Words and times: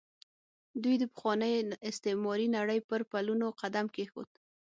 دوی 0.83 0.95
د 0.99 1.03
پخوانۍ 1.13 1.53
استعماري 1.89 2.47
نړۍ 2.57 2.79
پر 2.89 3.01
پلونو 3.11 3.47
قدم 3.61 3.85
کېښود. 3.95 4.29